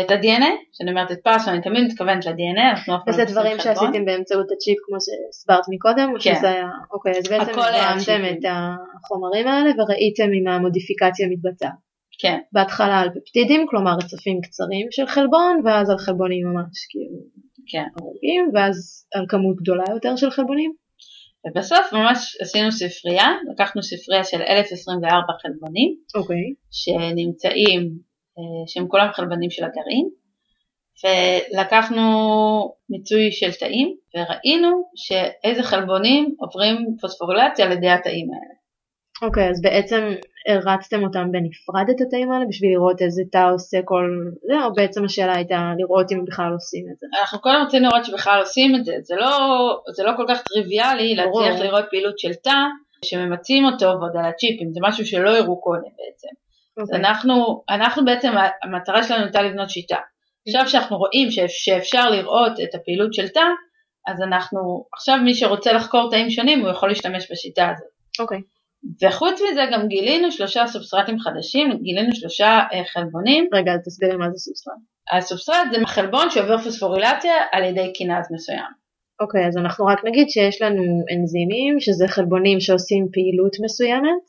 [0.00, 4.04] את ה-DNA, שאני אומרת הדפסנו, אני תמיד מתכוונת ל-DNA, אנחנו אף פעם וזה דברים שעשיתם
[4.04, 6.34] באמצעות הצ'יפ כמו שהסברת מקודם, או כן.
[6.34, 8.44] שזה היה, אוקיי, אז בעצם הבנתם את
[9.04, 11.87] החומרים האלה וראיתם אם המודיפיקציה מתבצעת.
[12.18, 12.38] כן.
[12.52, 17.18] בהתחלה על פפטידים, כלומר רצפים קצרים של חלבון, ואז על חלבונים ממש כאילו
[17.70, 17.86] כן.
[18.00, 20.72] ארוכים, ואז על כמות גדולה יותר של חלבונים.
[21.46, 26.54] ובסוף ממש עשינו ספרייה, לקחנו ספרייה של 1024 חלבונים, אוקיי.
[26.70, 27.80] שנמצאים,
[28.38, 30.08] אה, שהם כולם חלבונים של הגרעין,
[31.04, 32.02] ולקחנו
[32.90, 38.58] מיצוי של תאים, וראינו שאיזה חלבונים עוברים פוספורילציה על ידי התאים האלה.
[39.22, 40.02] אוקיי, okay, אז בעצם
[40.48, 44.04] הרצתם אותם בנפרד את התאים האלה בשביל לראות איזה תא עושה כל
[44.48, 47.06] זה, או בעצם השאלה הייתה לראות אם בכלל עושים את זה?
[47.20, 49.30] אנחנו קודם רוצים לראות שבכלל עושים את זה, זה לא,
[49.96, 52.58] זה לא כל כך טריוויאלי להצליח לראות פעילות של תא
[53.04, 56.28] שממצים אותו ועוד על הצ'יפים, זה משהו שלא הראו קודם בעצם.
[56.28, 56.82] Okay.
[56.82, 57.00] אז אוקיי.
[57.00, 59.96] אנחנו, אנחנו בעצם, המטרה שלנו הייתה לבנות שיטה.
[60.48, 63.44] עכשיו שאנחנו רואים שאפשר לראות את הפעילות של תא,
[64.08, 67.88] אז אנחנו, עכשיו מי שרוצה לחקור תאים שונים הוא יכול להשתמש בשיטה הזאת.
[68.20, 68.38] אוקיי.
[68.38, 68.57] Okay.
[69.02, 73.48] וחוץ מזה גם גילינו שלושה סובסטרטים חדשים, גילינו שלושה אה, חלבונים.
[73.52, 74.74] רגע, תסבירי מה זה סובסטרט.
[75.12, 78.72] הסובסטרט זה חלבון שעובר פוספורילציה על ידי קינז מסוים.
[79.20, 80.82] אוקיי, okay, אז אנחנו רק נגיד שיש לנו
[81.16, 84.24] אנזימים, שזה חלבונים שעושים פעילות מסוימת,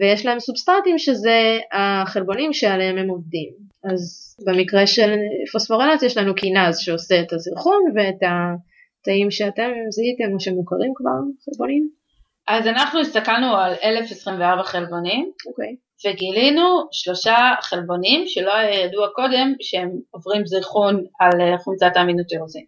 [0.00, 3.52] ויש להם סובסטרטים שזה החלבונים שעליהם הם עובדים.
[3.84, 4.00] אז
[4.46, 5.14] במקרה של
[5.52, 12.01] פוספורילציה יש לנו קינז שעושה את הזרחון ואת התאים שאתם זיהיתם או שמוכרים כבר, חלבונים.
[12.48, 15.48] אז אנחנו הסתכלנו על 1024 חלבונים, okay.
[15.50, 15.76] אוקיי.
[16.06, 22.64] וגילינו שלושה חלבונים שלא היה ידוע קודם שהם עוברים זיכרון על אה, חומצת האמינוטירוזין.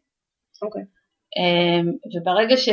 [0.63, 0.83] אוקיי.
[1.37, 2.69] אמ, וברגע ש...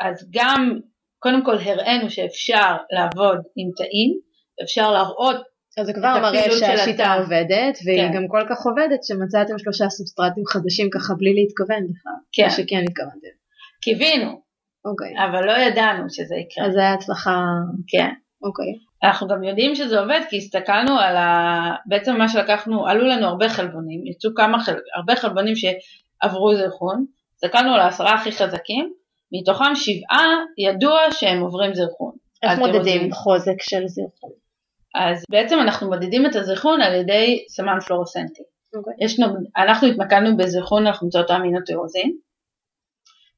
[0.00, 0.78] אז גם,
[1.18, 4.18] קודם כל הראינו שאפשר לעבוד עם תאים,
[4.62, 5.36] אפשר להראות
[5.78, 7.22] אז זה כבר מראה של שהשיטה התא.
[7.22, 8.12] עובדת, והיא כן.
[8.14, 12.12] גם כל כך עובדת שמצאתם שלושה סובסטרטים חדשים ככה בלי להתכוון בכלל.
[12.32, 12.44] כן.
[12.44, 13.34] או שכן התכוונתם.
[13.82, 14.42] קיווינו,
[14.84, 15.12] אוקיי.
[15.26, 16.66] אבל לא ידענו שזה יקרה.
[16.66, 17.40] אז זה היה הצלחה,
[17.88, 18.08] כן.
[18.42, 18.72] אוקיי.
[19.04, 21.70] אנחנו גם יודעים שזה עובד כי הסתכלנו על ה...
[21.86, 24.74] בעצם מה שלקחנו, עלו לנו הרבה חלבונים, יצאו כמה חל...
[24.96, 27.04] הרבה חלבונים שעברו זרחון,
[27.36, 28.92] הסתכלנו על העשרה הכי חזקים,
[29.32, 30.26] מתוכם שבעה
[30.58, 32.12] ידוע שהם עוברים זרחון.
[32.42, 33.12] איך מודדים טירוזין.
[33.12, 34.30] חוזק של זרחון?
[34.94, 38.42] אז בעצם אנחנו מודדים את הזרחון על ידי סמן פלורוסנטי.
[38.76, 38.94] אוקיי.
[39.00, 39.36] יש נוג...
[39.56, 42.16] אנחנו התמקדנו בזרחון על חומצות האמינוטירוזין,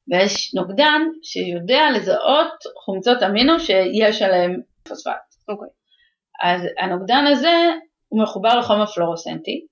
[0.09, 2.53] ויש נוגדן שיודע לזהות
[2.85, 5.35] חומצות אמינו שיש עליהן פוספט.
[5.49, 5.69] אוקיי.
[6.43, 7.71] אז הנוגדן הזה
[8.07, 9.65] הוא מחובר לחומר פלורוסנטי,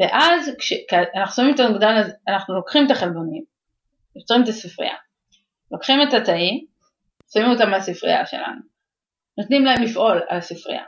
[0.00, 3.44] ואז כשאנחנו שמים את הנוגדן הזה, אנחנו לוקחים את החלבונים,
[4.16, 4.94] יוצרים את הספרייה,
[5.72, 6.64] לוקחים את התאים,
[7.32, 8.60] שמים אותם מהספרייה שלנו,
[9.38, 10.82] נותנים להם לפעול על הספרייה,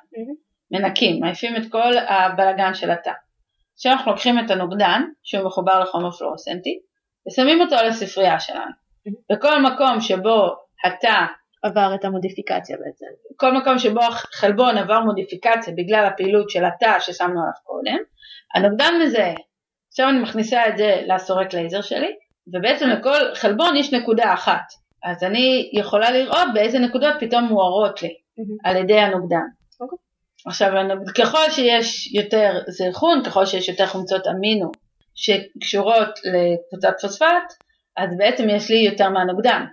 [0.70, 3.12] מנקים, מעיפים את כל הבלגן של התא.
[3.74, 6.78] עכשיו אנחנו לוקחים את הנוגדן, שהוא מחובר לחומר פלורוסנטי,
[7.28, 8.72] ושמים אותו על הספרייה שלנו.
[9.32, 11.24] בכל מקום שבו התא
[11.62, 13.06] עבר את המודיפיקציה בעצם.
[13.36, 17.98] כל מקום שבו החלבון עבר מודיפיקציה בגלל הפעילות של התא ששמנו עליו קודם,
[18.54, 19.34] הנוגדן מזהה.
[19.88, 22.14] עכשיו אני מכניסה את זה לסורק לייזר שלי,
[22.54, 24.72] ובעצם לכל חלבון יש נקודה אחת.
[25.04, 28.14] אז אני יכולה לראות באיזה נקודות פתאום מוארות לי
[28.64, 29.46] על ידי הנוגדן.
[29.80, 29.98] אוקיי.
[30.46, 30.72] עכשיו,
[31.18, 34.72] ככל שיש יותר זרחון, ככל שיש יותר חומצות אמינו
[35.14, 37.62] שקשורות לקבוצת פוספט,
[37.96, 39.64] אז בעצם יש לי יותר מהנוגדן.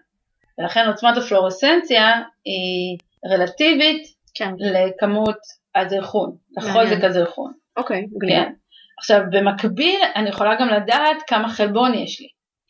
[0.60, 2.98] ולכן עוצמת הפלורסנציה היא
[3.32, 4.54] רלטיבית כן.
[4.60, 5.38] לכמות
[5.76, 7.04] הזרחון, לחוזק.
[7.04, 7.52] הזרחון.
[7.78, 8.44] אוקיי, מגניב.
[8.44, 8.52] כן.
[9.00, 12.28] עכשיו, במקביל אני יכולה גם לדעת כמה חלבון יש לי.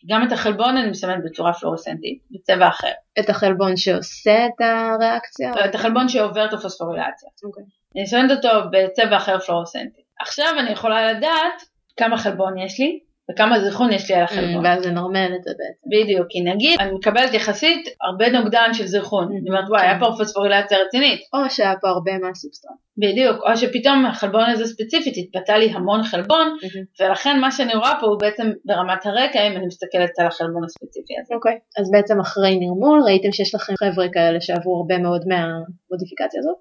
[0.10, 2.92] גם את החלבון אני מסמנת בצורה פלורסנטית, בצבע אחר.
[3.20, 5.52] את החלבון שעושה את הריאקציה?
[5.66, 7.30] את החלבון שעובר את הפוספורילציה.
[7.44, 7.64] אוקיי.
[7.96, 10.02] אני מסמנת אותו בצבע אחר פלורסנטי.
[10.20, 11.62] עכשיו אני יכולה לדעת
[12.00, 13.00] כמה חלבון יש לי
[13.32, 14.66] וכמה זרחון יש לי על החלבון.
[14.66, 16.04] ואז זה נורמל את זה בעצם.
[16.04, 19.28] בדיוק, כי נגיד אני מקבלת יחסית הרבה נוגדן של זרחון.
[19.42, 21.22] אני אומרת וואי, היה פה פוספורילציה רצינית.
[21.34, 22.72] או שהיה פה הרבה מהסובסטרט.
[22.98, 26.58] בדיוק, או שפתאום החלבון הזה ספציפית התפתה לי המון חלבון,
[27.00, 31.14] ולכן מה שאני רואה פה הוא בעצם ברמת הרקע אם אני מסתכלת על החלבון הספציפי
[31.22, 31.36] הזה.
[31.36, 31.58] אוקיי.
[31.80, 36.56] אז בעצם אחרי נרמול ראיתם שיש לכם חבר'ה כאלה שעברו הרבה מאוד מהמודיפיקציה הזאת,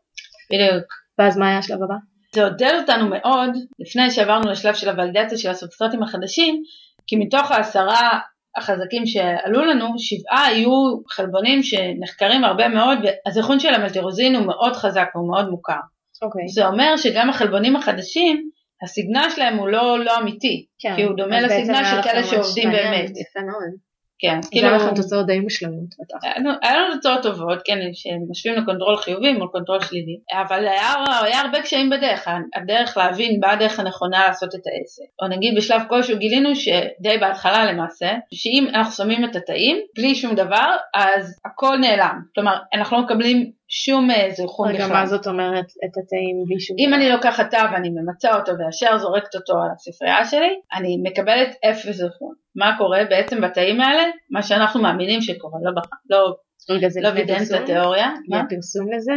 [0.53, 0.85] בדיוק.
[1.19, 2.18] ואז מה היה השלב הבא?
[2.39, 6.63] זה עודד אותנו מאוד לפני שעברנו לשלב של הוולידציה של הסובסטרטים החדשים,
[7.07, 8.19] כי מתוך העשרה
[8.57, 10.71] החזקים שעלו לנו, שבעה היו
[11.11, 15.81] חלבונים שנחקרים הרבה מאוד, והזיכרון של המלטירוזין הוא מאוד חזק והוא מאוד מוכר.
[16.23, 16.49] אוקיי.
[16.49, 18.51] זה אומר שגם החלבונים החדשים,
[18.83, 20.97] הסיגנל שלהם הוא לא, לא אמיתי, כן.
[20.97, 23.11] כי הוא דומה לסיגנל של כאלה שעובדים באמת.
[23.11, 23.88] יפה מאוד.
[24.21, 26.17] כן, כאילו היה לכם תוצאות די מושלמות בטח.
[26.23, 30.69] היה לנו- היה לנו תוצאות טובות, כן, שמשווים ל control חיובי מול control שלילי, אבל
[30.69, 35.23] היה, היה הרבה קשיים בדרך, הדרך להבין מה הדרך הנכונה לעשות את העסק.
[35.23, 40.35] או נגיד בשלב כלשהו גילינו שדי בהתחלה למעשה, שאם אנחנו שמים את התאים, בלי שום
[40.35, 42.19] דבר, אז הכל נעלם.
[42.35, 44.97] כלומר, אנחנו לא מקבלים שום אה, זרחון רגע, בכלל.
[44.97, 46.77] מה זאת אומרת את התאים בלי שום...
[46.79, 51.57] אם אני לוקחת תא ואני ממצה אותו וישר זורקת אותו על הספרייה שלי, אני מקבלת
[51.71, 52.35] אפס זרחון.
[52.57, 54.03] מה קורה בעצם בתאים האלה?
[54.31, 55.89] מה שאנחנו מאמינים שקורה, לא, בח...
[56.11, 56.35] לא,
[56.71, 57.63] רגע, זה לא וידאנו פרסום?
[57.63, 58.09] התיאוריה.
[58.29, 58.43] מה?
[58.51, 59.13] פרסום לזה?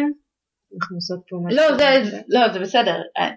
[0.76, 1.60] אנחנו עושות פה משהו.
[1.60, 2.96] לא, זה, לא, זה בסדר.
[3.18, 3.32] אה,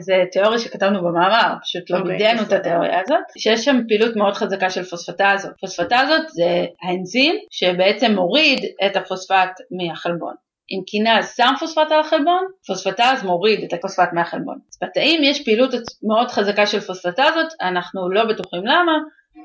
[0.00, 2.52] זה תיאוריה שכתבנו במאמר, פשוט לא אוקיי, וידאנו את.
[2.52, 5.52] התיאוריה הזאת, שיש שם פעילות מאוד חזקה של פוספטזות.
[5.60, 10.34] פוספטזות זה האנזים שבעצם מוריד את הפוספט מהחלבון.
[10.70, 14.58] אם קינז שם פוספט על החלבון, פוספטז מוריד את הפוספט מהחלבון.
[14.70, 15.70] אז בתאים יש פעילות
[16.08, 18.92] מאוד חזקה של פוספטזות, אנחנו לא בטוחים למה,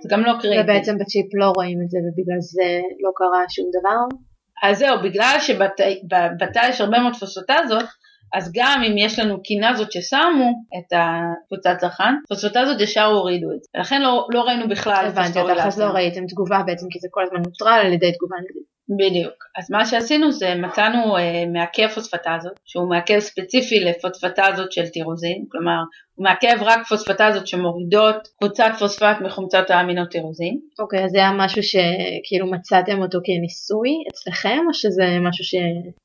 [0.01, 0.62] זה גם לא קריטי.
[0.62, 4.17] ובעצם בצ'יפ לא רואים את זה ובגלל זה לא קרה שום דבר.
[4.63, 7.86] אז זהו, בגלל שבתא יש הרבה מאוד פוספטזות,
[8.33, 13.69] אז גם אם יש לנו קינזות ששמו את הקבוצת זרחן, פוספטזות ישר הורידו את זה.
[13.75, 15.79] ולכן לא, לא ראינו בכלל הבנתי, אז.
[15.79, 18.72] לא ראיתם תגובה בעצם כי זה כל הזמן נוטרל על ידי תגובה נגדית.
[18.97, 19.43] בדיוק.
[19.58, 25.79] אז מה שעשינו זה מצאנו אה, מעכב פוספטזות, שהוא מעכב ספציפי לפוספטזות של טירוזין, כלומר
[26.15, 30.60] הוא מעכב רק פוספטזות שמורידות קבוצת פוספט מחומצות האמינוטירוזין.
[30.79, 35.56] אוקיי, אז זה היה משהו שכאילו מצאתם אותו כניסוי אצלכם או שזה משהו ש...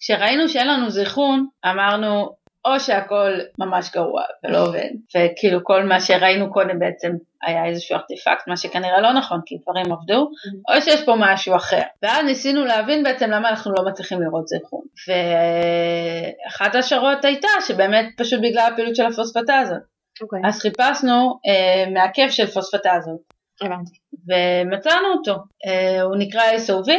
[0.00, 2.30] כשראינו שאין לנו זיכרון, אמרנו
[2.74, 8.48] או שהכל ממש גרוע ולא עובד, וכאילו כל מה שראינו קודם בעצם היה איזשהו ארטיפקט,
[8.48, 10.30] מה שכנראה לא נכון כי דברים עבדו,
[10.68, 11.82] או שיש פה משהו אחר.
[12.02, 14.84] ואז ניסינו להבין בעצם למה אנחנו לא מצליחים לראות זיכרון.
[15.08, 19.98] ואחת ההשערות הייתה שבאמת פשוט בגלל הפעילות של הפוספטזות.
[20.22, 23.20] אוקיי, אז חיפשנו אה, מעכב של פוספטזות.
[23.62, 23.98] הבנתי.
[24.28, 25.34] ומצאנו אותו.
[25.66, 26.90] אה, הוא נקרא SOV,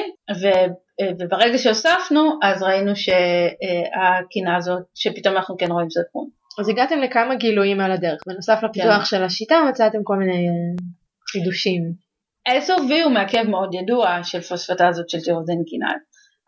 [1.20, 6.30] וברגע שהוספנו, אז ראינו שהקינה הזאת, שפתאום אנחנו כן רואים זרקון.
[6.60, 9.06] אז הגעתם לכמה גילויים על הדרך, בנוסף לפיתוח כן.
[9.06, 10.84] של השיטה מצאתם כל מיני אה,
[11.32, 11.82] חידושים.
[12.50, 16.02] SOV הוא מעכב מאוד ידוע של פוספטזות של טירוזין קינאט,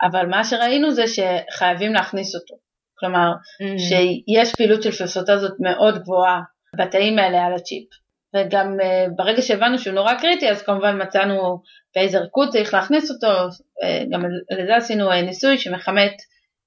[0.03, 2.55] אבל מה שראינו זה שחייבים להכניס אותו.
[2.99, 3.79] כלומר, Mm.
[3.79, 6.41] שיש פעילות של פוספטזות מאוד גבוהה
[6.75, 7.87] בתאים האלה על הצ'יפ.
[8.35, 11.61] וגם uh, ברגע שהבנו שהוא נורא קריטי, אז כמובן מצאנו
[11.95, 14.21] באיזה ריקוד צריך להכניס אותו, uh, גם
[14.59, 16.13] לזה עשינו uh, ניסוי שמכמת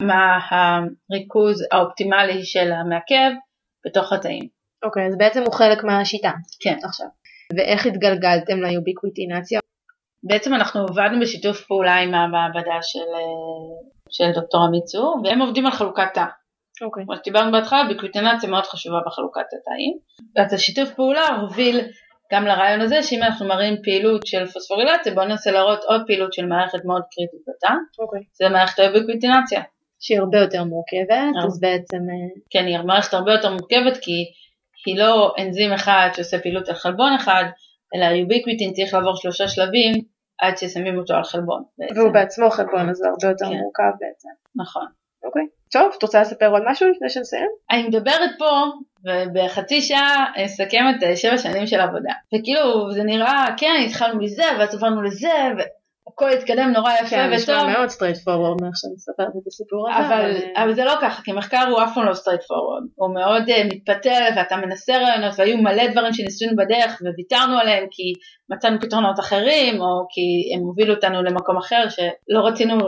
[0.02, 3.30] מה הריכוז האופטימלי של המעכב
[3.86, 4.48] בתוך התאים.
[4.84, 6.30] אוקיי, אז בעצם הוא חלק מהשיטה.
[6.60, 6.76] כן.
[6.84, 7.06] עכשיו.
[7.56, 9.60] ואיך התגלגלתם ליוביקיטינציה?
[10.22, 15.66] בעצם אנחנו עבדנו בשיתוף פעולה עם המעבדה של, אה, של דוקטור עמית צור, והם עובדים
[15.66, 16.24] על חלוקת תא.
[16.82, 17.04] אוקיי.
[17.04, 19.98] כמו שדיברנו בהתחלה, ביקוויטינציה מאוד חשובה בחלוקת התאים.
[20.36, 21.80] אז השיתוף פעולה הוביל
[22.32, 26.46] גם לרעיון הזה שאם אנחנו מראים פעילות של פוספורילציה, בואו ננסה להראות עוד פעילות של
[26.46, 28.20] מערכת מאוד קריטית בתא, אוקיי.
[28.32, 29.62] זה מערכת האוביקוויטינציה.
[30.04, 31.46] שהיא הרבה יותר מורכבת, אה.
[31.46, 31.96] אז בעצם...
[31.96, 34.24] אה, כן, היא מערכת הרבה יותר מורכבת כי
[34.86, 37.44] היא לא אנזים אחד שעושה פעילות על חלבון אחד,
[37.94, 39.92] אלא היוביקוויטין צריך לעבור שלושה שלבים
[40.40, 41.62] עד ששמים אותו על חלבון.
[41.78, 42.00] בעצם.
[42.00, 43.56] והוא בעצמו חלבון, אז זה הרבה יותר כן.
[43.56, 44.28] מורכב בעצם.
[44.56, 44.86] נכון.
[45.24, 45.42] אוקיי.
[45.74, 47.48] טוב, את רוצה לספר עוד משהו לפני שנסיים?
[47.70, 48.50] אני מדברת פה
[49.04, 52.12] ובחצי שעה אסכם את שבע שנים של עבודה.
[52.34, 57.54] וכאילו זה נראה, כן, התחלנו מזה ואז עברנו לזה והכל התקדם נורא יפה כן, נשמע
[57.54, 57.68] וטוב.
[57.68, 60.06] מאוד straightforward מאיך שאני מספרת את הסיפור הזה.
[60.06, 63.74] אבל, אבל זה לא ככה, כי מחקר הוא אף פעם לא straightforward, הוא מאוד uh,
[63.74, 68.12] מתפתל ואתה מנסה רעיונות והיו מלא דברים שניסינו בדרך וויתרנו עליהם כי
[68.50, 72.78] מצאנו פתרונות אחרים או כי הם הובילו אותנו למקום אחר שלא רצינו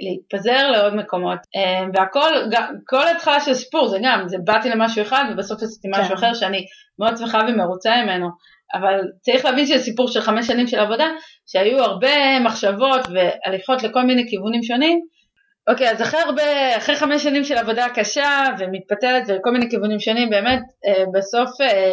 [0.00, 2.30] להתפזר לעוד מקומות uh, והכל,
[2.86, 6.14] כל התחלה של הסיפור זה גם, זה באתי למשהו אחד ובסוף עשיתי משהו כן.
[6.14, 6.64] אחר שאני
[6.98, 8.28] מאוד שמחה ומרוצה ממנו.
[8.74, 11.06] אבל צריך להבין שזה סיפור של חמש שנים של עבודה,
[11.46, 15.00] שהיו הרבה מחשבות והליכות לכל מיני כיוונים שונים,
[15.68, 20.30] אוקיי, אז אחרי הרבה, אחרי חמש שנים של עבודה קשה ומתפתלת וכל מיני כיוונים שונים,
[20.30, 21.90] באמת אה, בסוף אה,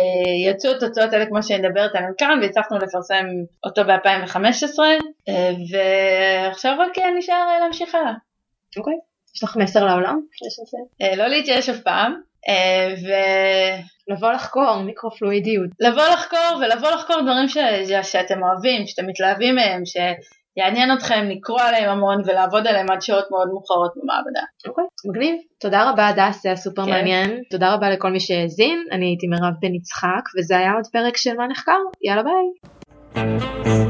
[0.50, 3.26] יצאו התוצאות האלה כמו שאני מדברת עליהן כאן, והצלחנו לפרסם
[3.66, 4.80] אותו ב-2015,
[5.30, 8.14] אה, ועכשיו רק נשאר להמשיך הלאה.
[8.78, 8.94] אוקיי.
[9.36, 10.20] יש לך מסר לעולם?
[11.18, 12.14] לא להתייאש אף פעם,
[12.48, 13.76] אה,
[14.08, 15.70] לבוא לחקור מיקרופלואידיות.
[15.80, 17.58] ולבוא לחקור ולבוא לחקור דברים ש,
[17.88, 19.86] ש, שאתם אוהבים, שאתם מתלהבים מהם,
[20.60, 24.42] שיעניין אתכם לקרוא עליהם המון ולעבוד עליהם עד שעות מאוד מאוחרות במעבדה.
[24.68, 24.84] אוקיי.
[25.10, 25.36] מגניב.
[25.60, 26.92] תודה רבה הדס, זה היה סופר כן.
[26.92, 27.42] מעניין.
[27.50, 28.84] תודה רבה לכל מי שהאזין.
[28.92, 31.80] אני הייתי מירב בן יצחק, וזה היה עוד פרק של מה נחקר.
[32.02, 33.83] יאללה ביי.